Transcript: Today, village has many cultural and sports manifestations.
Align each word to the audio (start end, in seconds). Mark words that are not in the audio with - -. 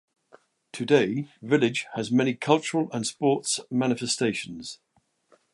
Today, 0.71 1.29
village 1.43 1.85
has 1.93 2.11
many 2.11 2.33
cultural 2.33 2.89
and 2.91 3.05
sports 3.05 3.59
manifestations. 3.69 4.79